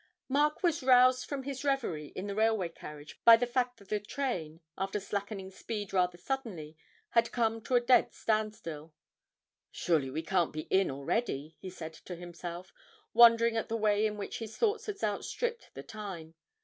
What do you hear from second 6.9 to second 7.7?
had come